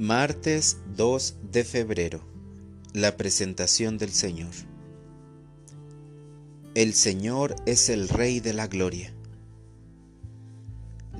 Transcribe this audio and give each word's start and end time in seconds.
Martes 0.00 0.76
2 0.94 1.38
de 1.50 1.64
febrero. 1.64 2.20
La 2.92 3.16
presentación 3.16 3.98
del 3.98 4.12
Señor. 4.12 4.52
El 6.76 6.94
Señor 6.94 7.56
es 7.66 7.88
el 7.88 8.08
Rey 8.08 8.38
de 8.38 8.52
la 8.52 8.68
Gloria. 8.68 9.12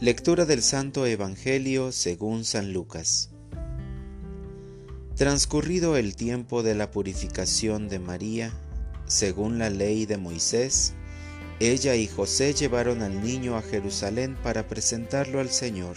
Lectura 0.00 0.44
del 0.44 0.62
Santo 0.62 1.06
Evangelio 1.06 1.90
según 1.90 2.44
San 2.44 2.72
Lucas. 2.72 3.30
Transcurrido 5.16 5.96
el 5.96 6.14
tiempo 6.14 6.62
de 6.62 6.76
la 6.76 6.92
purificación 6.92 7.88
de 7.88 7.98
María, 7.98 8.52
según 9.06 9.58
la 9.58 9.70
ley 9.70 10.06
de 10.06 10.18
Moisés, 10.18 10.94
ella 11.58 11.96
y 11.96 12.06
José 12.06 12.54
llevaron 12.54 13.02
al 13.02 13.24
niño 13.24 13.56
a 13.56 13.62
Jerusalén 13.62 14.36
para 14.40 14.68
presentarlo 14.68 15.40
al 15.40 15.50
Señor 15.50 15.96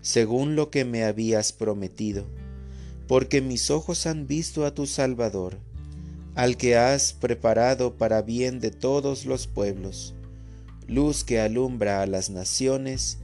según 0.00 0.56
lo 0.56 0.70
que 0.70 0.84
me 0.84 1.04
habías 1.04 1.52
prometido, 1.52 2.26
porque 3.06 3.40
mis 3.40 3.70
ojos 3.70 4.06
han 4.06 4.26
visto 4.26 4.64
a 4.64 4.74
tu 4.74 4.86
Salvador, 4.86 5.58
al 6.34 6.56
que 6.56 6.76
has 6.76 7.12
preparado 7.12 7.94
para 7.94 8.22
bien 8.22 8.60
de 8.60 8.70
todos 8.70 9.26
los 9.26 9.46
pueblos, 9.46 10.14
luz 10.86 11.24
que 11.24 11.40
alumbra 11.40 12.02
a 12.02 12.06
las 12.06 12.30
naciones 12.30 13.18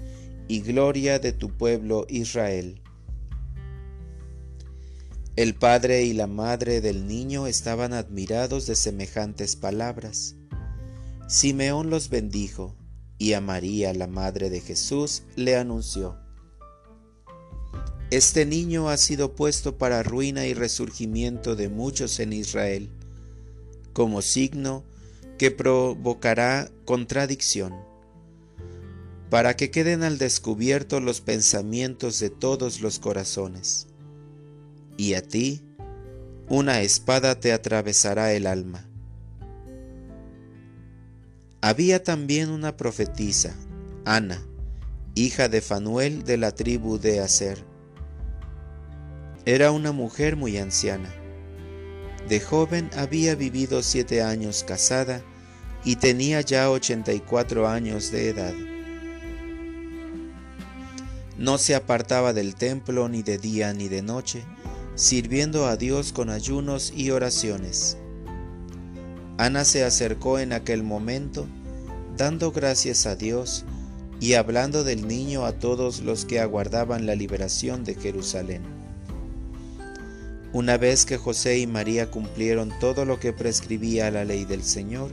y 0.49 0.61
gloria 0.61 1.19
de 1.19 1.33
tu 1.33 1.51
pueblo 1.51 2.07
Israel. 2.09 2.81
El 5.37 5.55
padre 5.55 6.05
y 6.05 6.13
la 6.13 6.29
madre 6.29 6.81
del 6.81 7.09
niño 7.09 7.47
estaban 7.49 7.93
admirados 7.93 8.67
de 8.67 8.77
semejantes 8.77 9.57
palabras. 9.57 10.37
Simeón 11.27 11.91
los 11.91 12.09
bendijo, 12.09 12.77
y 13.19 13.33
a 13.33 13.41
María, 13.41 13.93
la 13.95 14.07
madre 14.07 14.49
de 14.51 14.61
Jesús, 14.61 15.25
le 15.35 15.57
anunció. 15.57 16.24
Este 18.15 18.47
niño 18.47 18.91
ha 18.91 18.97
sido 18.97 19.35
puesto 19.35 19.77
para 19.77 20.05
ruina 20.05 20.47
y 20.47 20.55
resurgimiento 20.55 21.57
de 21.57 21.69
muchos 21.69 22.21
en 22.21 22.33
Israel, 22.33 22.89
como 23.93 24.23
signo 24.23 24.85
que 25.37 25.51
provocará 25.51 26.71
contradicción, 26.85 27.75
para 29.31 29.57
que 29.57 29.73
queden 29.73 30.05
al 30.05 30.19
descubierto 30.19 31.01
los 31.01 31.23
pensamientos 31.23 32.21
de 32.21 32.31
todos 32.31 32.81
los 32.81 33.01
corazones. 33.01 33.89
Y 34.97 35.15
a 35.15 35.23
ti, 35.23 35.65
una 36.49 36.83
espada 36.83 37.41
te 37.41 37.53
atravesará 37.53 38.33
el 38.33 38.47
alma. 38.47 38.89
Había 41.61 42.05
también 42.05 42.51
una 42.51 42.77
profetisa, 42.77 43.57
Ana, 44.05 44.41
hija 45.17 45.49
de 45.49 45.61
Fanuel 45.61 46.23
de 46.23 46.37
la 46.37 46.53
tribu 46.53 47.01
de 47.01 47.19
Aser 47.19 47.74
era 49.47 49.73
una 49.73 49.93
mujer 49.93 50.37
muy 50.37 50.57
anciana. 50.57 51.13
De 52.29 52.41
joven 52.41 52.89
había 52.97 53.35
vivido 53.35 53.83
siete 53.83 54.23
años 54.23 54.65
casada 54.67 55.23
y 55.85 55.97
tenía 55.97 56.41
ya 56.41 56.71
ochenta 56.71 57.13
y 57.13 57.21
cuatro 57.21 57.69
años 57.69 58.11
de 58.11 58.31
edad. 58.31 58.55
No 61.37 61.59
se 61.59 61.75
apartaba 61.75 62.33
del 62.33 62.55
templo 62.55 63.09
ni 63.09 63.23
de 63.23 63.37
día 63.37 63.75
ni 63.75 63.89
de 63.89 64.01
noche, 64.01 64.45
sirviendo 64.95 65.67
a 65.67 65.77
Dios 65.77 66.13
con 66.13 66.31
ayunos 66.31 66.93
y 66.97 67.11
oraciones. 67.11 67.99
Ana 69.37 69.65
se 69.65 69.85
acercó 69.85 70.39
en 70.39 70.53
aquel 70.53 70.85
momento, 70.85 71.47
dando 72.17 72.51
gracias 72.51 73.05
a 73.05 73.17
Dios 73.17 73.65
y 74.21 74.35
hablando 74.35 74.85
del 74.85 75.07
niño 75.07 75.45
a 75.45 75.53
todos 75.53 76.01
los 76.01 76.25
que 76.25 76.41
aguardaban 76.41 77.05
la 77.05 77.15
liberación 77.15 77.85
de 77.85 77.97
Jerusalén. 77.97 78.74
Una 80.55 80.79
vez 80.79 81.05
que 81.05 81.19
José 81.19 81.59
y 81.59 81.67
María 81.67 82.13
cumplieron 82.13 82.73
todo 82.79 83.05
lo 83.05 83.19
que 83.19 83.33
prescribía 83.33 84.13
la 84.13 84.25
ley 84.25 84.45
del 84.45 84.63
Señor, 84.63 85.11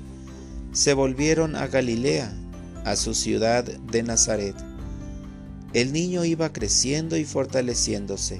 se 0.71 0.93
volvieron 0.93 1.55
a 1.55 1.65
Galilea, 1.65 2.31
a 2.85 2.95
su 2.95 3.15
ciudad 3.15 3.63
de 3.63 4.03
Nazaret. 4.03 4.55
El 5.73 5.93
niño 5.93 6.25
iba 6.25 6.53
creciendo 6.53 7.17
y 7.17 7.25
fortaleciéndose, 7.25 8.39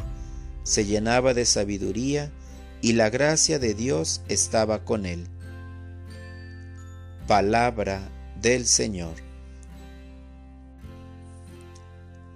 se 0.62 0.86
llenaba 0.86 1.34
de 1.34 1.46
sabiduría 1.46 2.32
y 2.84 2.94
la 2.94 3.10
gracia 3.10 3.58
de 3.58 3.74
Dios 3.74 4.22
estaba 4.28 4.86
con 4.86 5.08
él. 5.08 5.26
Palabra 7.26 8.12
del 8.40 8.68
Señor. 8.68 9.16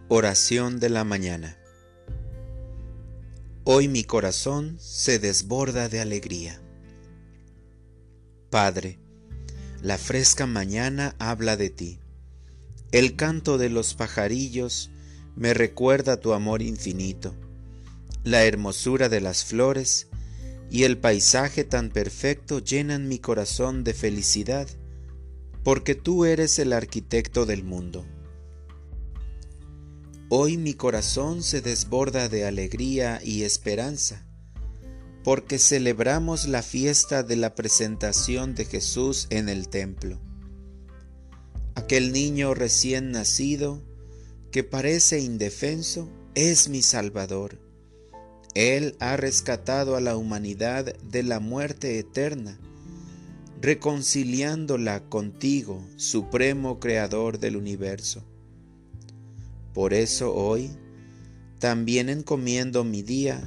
Oración 0.08 0.80
de 0.80 0.90
la 0.90 1.03
mañana. 1.03 1.56
Hoy 3.68 3.88
mi 3.88 4.03
corazón 4.03 4.78
se 4.80 5.18
desborda 5.18 5.90
de 5.90 6.00
alegría. 6.00 6.62
Padre, 8.52 9.00
la 9.81 9.98
fresca 9.98 10.46
mañana 10.46 11.16
habla 11.18 11.58
de 11.58 11.72
ti. 11.72 12.00
El 12.92 13.16
canto 13.16 13.58
de 13.58 13.70
los 13.70 13.96
pajarillos 13.96 14.92
me 15.36 15.56
recuerda 15.56 16.20
tu 16.20 16.34
amor 16.34 16.62
infinito, 16.62 17.34
la 18.24 18.46
hermosura 18.46 19.09
de 19.09 19.20
las 19.20 19.44
flores 19.44 20.09
y 20.70 20.84
el 20.84 21.00
paisaje 21.00 21.64
tan 21.64 21.90
perfecto 21.90 22.59
llenan 22.59 23.08
mi 23.08 23.18
corazón 23.18 23.84
de 23.84 23.96
felicidad, 23.96 24.68
porque 25.64 25.96
tú 25.96 26.26
eres 26.26 26.59
el 26.59 26.72
arquitecto 26.72 27.47
del 27.47 27.64
mundo. 27.64 28.06
Hoy 30.38 30.57
mi 30.57 30.73
corazón 30.73 31.44
se 31.44 31.62
desborda 31.62 32.28
de 32.28 32.46
alegría 32.46 33.22
y 33.23 33.44
esperanza, 33.44 34.28
porque 35.23 35.57
celebramos 35.57 36.46
la 36.50 36.62
fiesta 36.62 37.23
de 37.23 37.38
la 37.38 37.56
presentación 37.56 38.53
de 38.53 38.66
Jesús 38.66 39.28
en 39.29 39.47
el 39.47 39.69
templo. 39.69 40.19
Aquel 41.75 42.12
niño 42.12 42.53
recién 42.53 43.12
nacido, 43.12 43.81
que 44.51 44.66
parece 44.66 45.22
indefenso, 45.22 46.09
es 46.34 46.67
mi 46.67 46.81
Salvador. 46.81 47.58
Él 48.55 48.97
ha 48.99 49.16
rescatado 49.16 49.96
a 49.96 50.02
la 50.02 50.17
humanidad 50.17 50.97
de 50.97 51.23
la 51.23 51.40
muerte 51.40 51.97
eterna, 51.97 52.59
reconciliándola 53.61 54.99
contigo, 55.08 55.88
Supremo 55.96 56.81
Creador 56.81 57.40
del 57.40 57.55
universo. 57.55 58.34
Por 59.76 59.94
eso 59.94 60.34
hoy 60.34 60.72
también 61.60 62.08
encomiendo 62.08 62.86
mi 62.86 63.02
día 63.02 63.42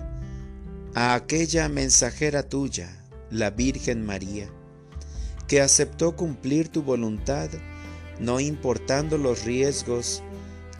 a 0.94 1.14
aquella 1.14 1.70
mensajera 1.70 2.42
tuya, 2.42 3.02
la 3.30 3.48
Virgen 3.48 4.04
María, 4.04 4.50
que 5.46 5.62
aceptó 5.62 6.16
cumplir 6.16 6.68
tu 6.68 6.82
voluntad, 6.82 7.48
no 8.20 8.40
importando 8.40 9.16
los 9.16 9.44
riesgos 9.44 10.22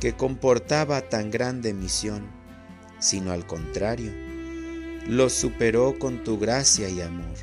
que 0.01 0.13
comportaba 0.13 1.01
tan 1.09 1.31
grande 1.31 1.73
misión, 1.73 2.27
sino 2.99 3.33
al 3.33 3.47
contrario, 3.47 4.13
los 5.07 5.33
superó 5.33 5.99
con 5.99 6.25
tu 6.25 6.39
gracia 6.39 6.91
y 6.91 7.01
amor. 7.01 7.39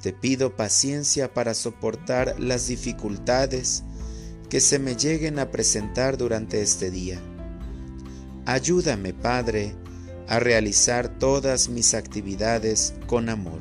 Te 0.00 0.12
pido 0.12 0.54
paciencia 0.54 1.34
para 1.34 1.52
soportar 1.54 2.38
las 2.38 2.68
dificultades 2.68 3.82
que 4.48 4.60
se 4.60 4.78
me 4.78 4.96
lleguen 4.96 5.38
a 5.38 5.50
presentar 5.50 6.16
durante 6.16 6.62
este 6.62 6.90
día. 6.90 7.20
Ayúdame, 8.44 9.12
Padre, 9.12 9.74
a 10.28 10.38
realizar 10.38 11.18
todas 11.18 11.68
mis 11.68 11.94
actividades 11.94 12.94
con 13.06 13.28
amor. 13.28 13.60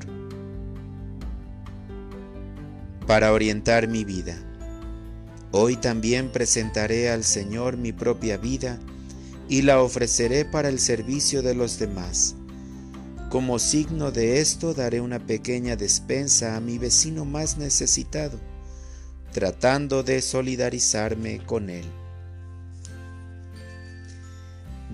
Para 3.08 3.34
orientar 3.34 3.88
mi 3.88 4.04
vida. 4.04 4.36
Hoy 5.52 5.78
también 5.78 6.32
presentaré 6.32 7.10
al 7.10 7.24
Señor 7.24 7.78
mi 7.78 7.94
propia 7.94 8.38
vida 8.38 8.80
y 9.48 9.62
la 9.62 9.82
ofreceré 9.82 10.44
para 10.44 10.70
el 10.70 10.80
servicio 10.80 11.42
de 11.42 11.56
los 11.56 11.80
demás. 11.80 12.36
Como 13.30 13.60
signo 13.60 14.12
de 14.12 14.40
esto 14.40 14.74
daré 14.74 15.02
una 15.02 15.20
pequeña 15.20 15.76
despensa 15.76 16.56
a 16.56 16.60
mi 16.62 16.78
vecino 16.78 17.26
más 17.26 17.58
necesitado, 17.58 18.40
tratando 19.36 20.02
de 20.02 20.22
solidarizarme 20.22 21.40
con 21.46 21.70
él. 21.70 21.84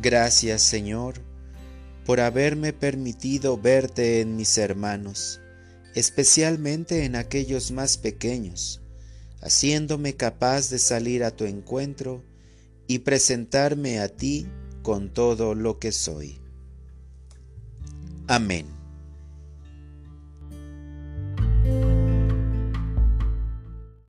Gracias 0.01 0.63
Señor 0.63 1.21
por 2.07 2.19
haberme 2.21 2.73
permitido 2.73 3.55
verte 3.55 4.19
en 4.19 4.35
mis 4.35 4.57
hermanos, 4.57 5.39
especialmente 5.93 7.05
en 7.05 7.17
aquellos 7.17 7.69
más 7.69 7.99
pequeños, 7.99 8.81
haciéndome 9.43 10.15
capaz 10.15 10.71
de 10.71 10.79
salir 10.79 11.23
a 11.23 11.29
tu 11.29 11.45
encuentro 11.45 12.23
y 12.87 12.97
presentarme 12.97 13.99
a 13.99 14.09
ti 14.09 14.47
con 14.81 15.13
todo 15.13 15.53
lo 15.53 15.77
que 15.77 15.91
soy. 15.91 16.41
Amén. 18.25 18.80